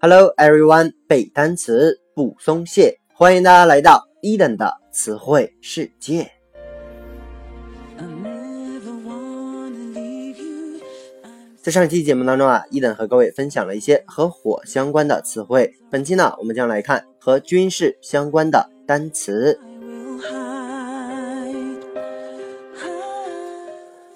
[0.00, 6.30] Hello everyone，背单词不松懈，欢迎大家来到 Eden 的词汇世界。
[11.60, 15.74] 在上期节目当中啊，伊登和各位分享了一些和火相关的词汇。
[15.90, 19.58] 本期呢，我们将来看和军事相关的单词。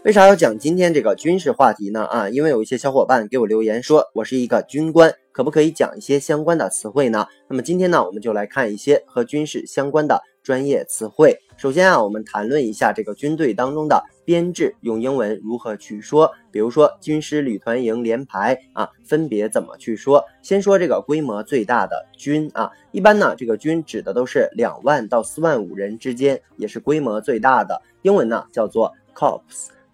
[0.05, 2.05] 为啥要讲今天这个军事话题呢？
[2.05, 7.27] 啊，因为有一些小伙伴给我留言说，我是一个军官，可不可以讲一些相关的词汇呢？
[7.49, 11.37] 那么今天呢，我们就来看一些和军事相关的专业词汇。
[11.57, 16.31] 首先啊，我们谈论一下这个军队当中的编制，用英文如何去说？
[16.51, 20.25] 比如说军师、旅团、营、连排啊，分别怎么去说？
[20.43, 27.81] 先说这个规模最大的军啊，一般呢，这个军指的都是两万到四万五人之间，也是规模最大的。
[28.03, 29.41] 英文呢叫做 corps。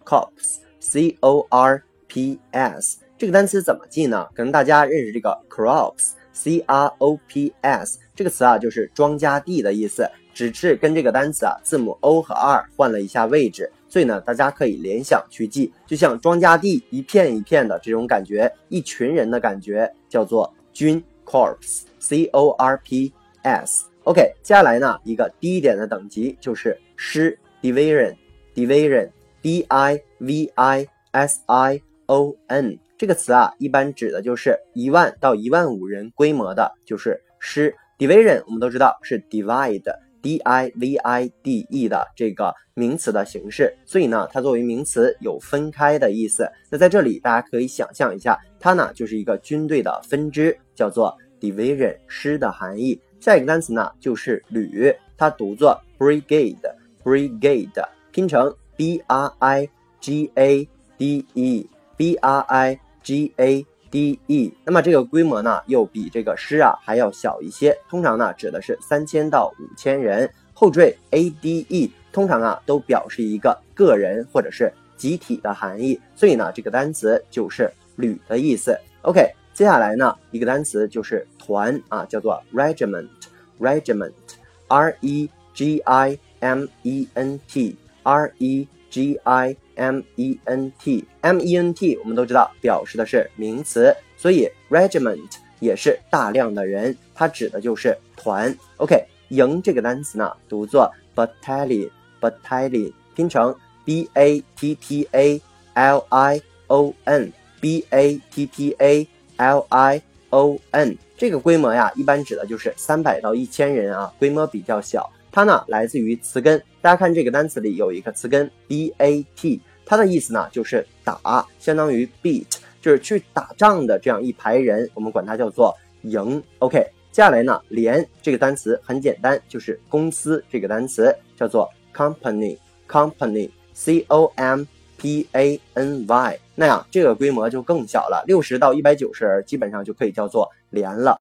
[0.05, 4.25] Corps，C O R P S，这个单词怎么记呢？
[4.33, 23.83] 可能大家认识这个 crops，C R O P S 这个词啊，就是庄稼地的意思，只是跟这个单词啊字母 O 和 R 换了一下位置，所以呢，大家可以联想去记，就像庄稼地一片一片的这种感觉，一群人的感觉，叫做军 corps，C O R P S。
[24.05, 29.09] OK，接下来呢，一个低一点的等级就是师 division，division。
[29.41, 37.73] D I V I S I O N 这个词啊，一般指的就是一万到一万五人规模的，就是师。
[37.97, 46.45] Division 我们都知道是 divide，D I V I D E 的这个名词的形式，所以呢，它作为名词有分开的意思。
[46.69, 52.99] 那在这里，大家可以想象一下，它呢就是一个军队的分支，叫做 division 师的含义。
[53.21, 58.53] 下一个单词呢就是旅，它读作 brigade，brigade 拼成。
[58.75, 59.69] B R I
[60.01, 67.77] G A D E，B R I G A D E，那么这个规模呢，又比这个师啊还要小一些。
[67.89, 70.31] 通常呢，指的是三千到五千人。
[70.53, 75.99] 后缀 A D E，通常啊都表示一个个人或者是集体的含义。
[76.15, 78.77] 所以呢，这个单词就是旅的意思。
[79.03, 87.77] OK，接下来呢，一个单词就是团啊，叫做 regiment，regiment，R E G I M E N T。
[88.01, 95.19] R E G I M E N T，M E N T，我们都知道表示的是名词，所以 regiment
[95.59, 98.55] 也是大量的人，它指的就是团。
[98.77, 103.55] OK，营这个单词呢，读作 battalion，battalion 拼成
[103.85, 105.41] B A T T A
[105.73, 109.07] L I O N，B A T T A
[109.37, 115.09] L I O N，这个规模呀，一般指的就是三百到一千人啊，规模比较小。
[115.31, 122.47] 它呢来自于词根，大家看这个单词里有一个词根 b a t，它的意思呢就是打，相当于 beat，
[122.81, 126.41] 就是去打仗的这样一排人，我们管它叫做营。
[126.59, 126.79] OK，
[127.11, 134.65] 接下来呢连这个单词很简单，就是公司这个单词叫做 company，company，c o m
[134.97, 141.19] p a n y，那样这个规模就更小了，六十到一百九十人基本上就可以叫做连了。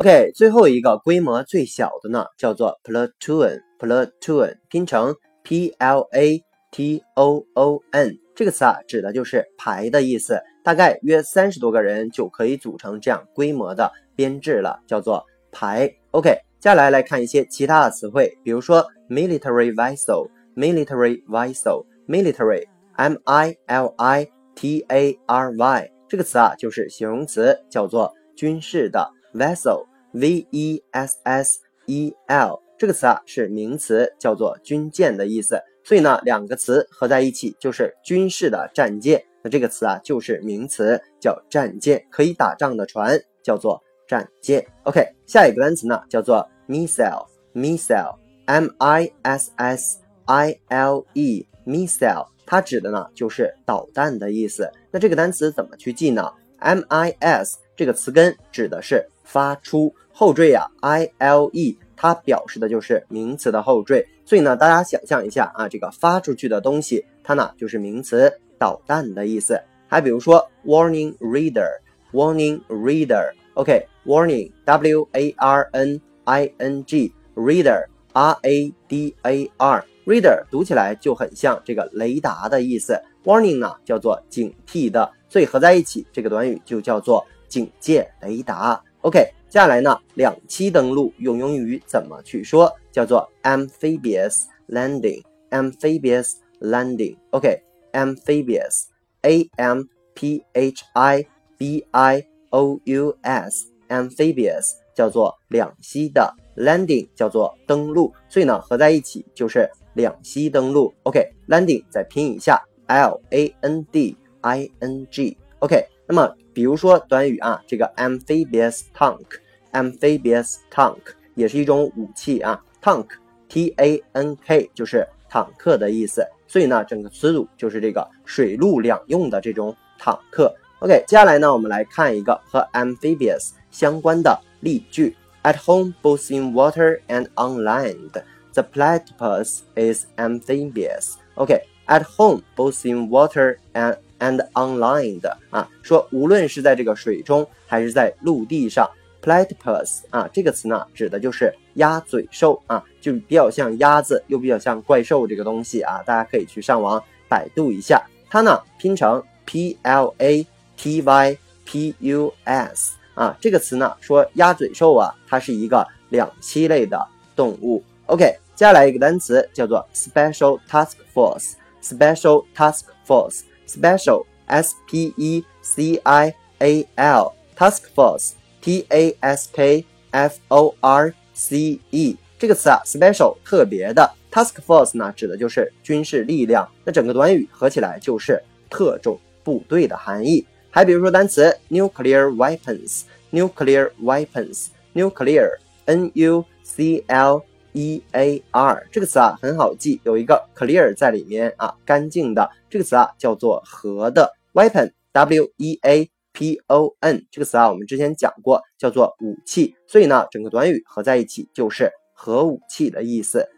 [0.00, 15.92] OK，最后一个规模最小的呢，叫做 platoon，platoon 拼成 P L A T O O N，这个词啊，指的就是排的意思，大概约三十多个人就可以组成这样规模的编制了，叫做排。
[16.12, 29.87] OK，接下来来看一些其他的词汇，比如说 military vessel，military vessel，military，M I L I T A R Y，这个词啊，就是形容词，叫做军事的 vessel。
[30.12, 35.60] V e s s e l 这个词啊是名词，叫做军舰的意思。
[35.84, 39.24] 所以呢，两个词合在一起就是军事的战舰。
[39.42, 44.64] 那这个词啊就是名词，叫战舰，可以打仗的船叫做战舰。
[44.84, 54.70] OK，下一个单词呢叫做 missile，missile，m i s s i l e，missile，它指的呢就是导弹的意思。
[54.90, 59.08] 那这个单词怎么去记呢？m i s 这个词根指的是。
[59.28, 64.08] 发出后缀呀，i l e，它表示的就是名词的后缀。
[64.24, 69.60] 所以呢，大家想象一下啊，这个发出去的东西，它呢就是名词导弹的意思。
[69.86, 82.98] 还比如说，warning reader，warning reader，OK，warning，w a r n i n g，reader，r a d a r，reader 读起来就很像这个雷达的意思。
[83.24, 88.82] warning 呢叫做警惕的，所以合在一起，这个短语就叫做警戒雷达。
[89.00, 92.70] OK，接下来呢，两栖登陆用英语怎么去说？
[92.92, 97.16] 叫做 amphibious landing，amphibious landing。
[97.30, 99.84] OK，amphibious，A M
[100.14, 110.92] P H I B I o u s，amphibious 叫做两栖的，landing 叫做登陆，所以呢合在一起就是两栖登陆。
[111.04, 115.86] OK，landing 再拼一下，l a n d i n g，OK。
[116.08, 120.99] 那么比如说短语啊，这个 amphibious tank，amphibious tank
[121.35, 123.07] 也是一种武器啊，tank
[123.49, 130.53] t a n k 就是坦克的意思，所以呢整个词组就是这个水陆两用的这种坦克。
[130.79, 138.21] OK，接下来呢我们来看一个和 amphibious 相关的例句：At home, both in water and on land,
[138.53, 141.15] the platypus is amphibious.
[141.35, 148.88] OK，at home, both in water and and online 的啊，说无论是在这个水中还是在陆地上
[149.22, 167.06] ，platypus 啊这个词呢指的就是鸭嘴兽啊，就比较像鸭子，又比较像怪兽这个东西啊，大家可以去上网百度一下，它呢拼成 p l a t y p u s 啊，这个词呢说鸭嘴兽啊，它是一个两栖类的
[167.36, 167.82] 动物。
[168.06, 168.24] OK，
[168.54, 173.42] 接下来一个单词叫做 special task force，special task force。
[173.67, 178.31] Special, S P E C I A L, task force,
[178.61, 190.45] T A S K F O R C E 这个词啊，special 特别的，task force 呢指的就是军事力量，那整个短语合起来就是特种部队的含义。
[190.69, 195.49] 还比如说单词 nuclear weapons, nuclear weapons, nuclear,
[195.85, 197.43] N U C L
[197.78, 213.48] E A R 这个词啊很好记，有一个 clear 在里面啊，干净的这个词啊叫做核的 weapon W E A P O N 这个词啊我们之前讲过叫做武器，所以呢整个短语合在一起就是核武器的意思。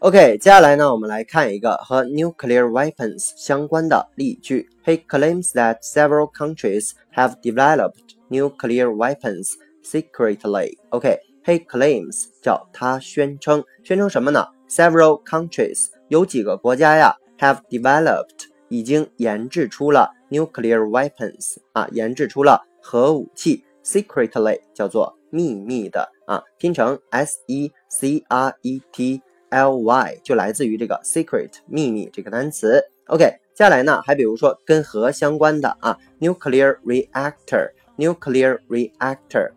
[0.00, 4.68] OK，接下来呢我们来看一个和 nuclear weapons 相关的例句。
[4.84, 9.52] He claims that several countries have developed nuclear weapons
[9.84, 10.78] secretly.
[10.90, 11.31] OK。
[11.44, 23.64] He claims 叫他宣称，宣称什么呢？Several countries 有几个国家呀，have developed 已经研制出了 nuclear weapons 啊，研制出了核武器。
[23.84, 32.80] Secretly 叫做秘密的啊，拼成 s e c r e t l y 就来自于这个 secret 秘密这个单词。
[33.06, 39.50] OK，接下来呢，还比如说跟核相关的啊，nuclear reactor，nuclear reactor。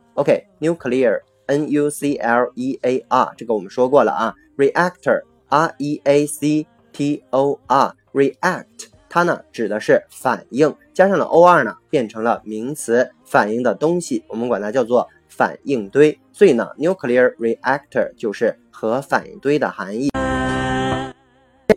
[1.47, 3.33] N u c l e a r，。
[3.37, 4.35] 这个我们说过了啊。
[4.57, 16.17] Reactor，R E A C T O R，react，它呢指的是反应，加上了 O R 呢变成了名词，反应的东西，我们管它叫做反应堆。
[16.31, 20.09] 所以呢，nuclear reactor 就是核反应堆的含义。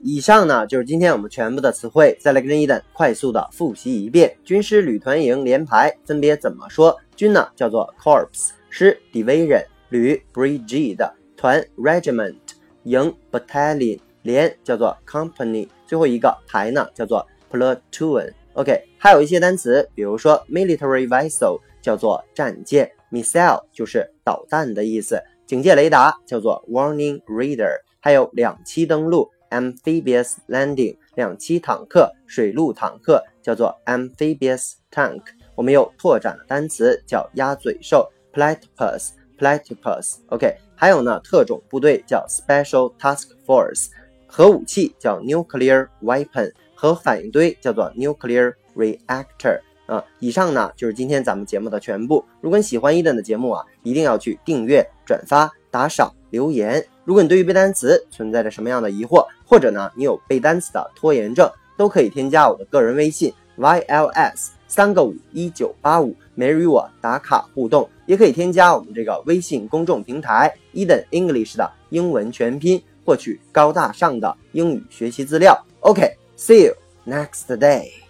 [0.05, 4.37] 以上呢就是今天我们全部的词汇，再来跟伊登快速的复习一遍。
[4.45, 6.97] 军师旅团营连排分别怎么说？
[7.17, 8.29] 军呢叫做 corps。
[8.71, 12.37] 师 division，旅 brigade，团 regiment，
[12.85, 18.33] 营 battalion，连叫做 company，最后一个排呢叫做 platoon。
[18.55, 35.23] OK，还有一些单词，比如说 military vessel 叫做战舰，missile 就是导弹的意思，警戒雷达叫做 warning radar，还有两栖登陆 amphibious landing，两栖坦克水陆坦克叫做 amphibious tank。
[35.55, 38.11] 我们又拓展了单词叫鸭嘴兽。
[38.33, 43.89] Platypus，platypus，OK，还有呢，特种部队叫 Special Task Force，
[44.27, 49.61] 核武器叫 Nuclear Weapon，核反应堆叫做 Nuclear Reactor。
[49.87, 52.23] 啊，以上呢就是今天咱们节目的全部。
[52.43, 56.87] 如果你喜欢伊登的节目啊，一定要去订阅、转发、打赏、留言。
[57.05, 66.15] 如果你对于背单词存在着什么样的疑惑，或者呢你有背单词的拖延症，都可以添加我的个人微信 yls 三个五一九八五。
[66.37, 75.61] 每日与我打卡互动，也可以添加我们这个微信公众平台 Eden English 的英文全拼，获取高大上的英语学习资料。
[75.81, 78.08] OK，see you next day。